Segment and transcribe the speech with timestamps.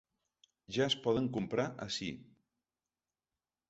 [0.77, 2.11] Ja es poden comprar ací.